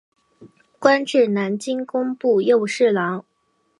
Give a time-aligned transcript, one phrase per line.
[0.79, 3.23] 官至南京工部右侍郎。